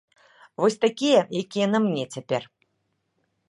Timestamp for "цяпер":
2.17-2.43